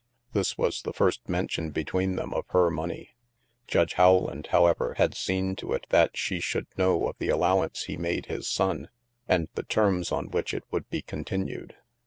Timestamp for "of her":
2.33-2.71